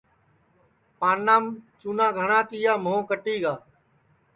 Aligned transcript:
پانام 0.99 1.43
چُونا 1.79 2.07
گھٹؔا 2.19 2.39
یا 2.63 2.73
موھ 2.83 3.01
کٹی 3.09 3.35
گا 3.43 3.53